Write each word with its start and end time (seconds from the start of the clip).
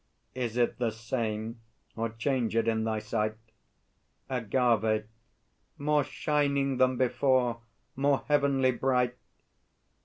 Is 0.33 0.57
it 0.57 0.79
the 0.79 0.89
same, 0.89 1.61
or 1.95 2.09
changèd 2.09 2.65
in 2.65 2.85
thy 2.85 2.97
sight? 2.97 3.35
AGAVE. 4.31 5.03
More 5.77 6.03
shining 6.03 6.77
than 6.77 6.97
before, 6.97 7.61
more 7.95 8.23
heavenly 8.27 8.71
bright! 8.71 9.15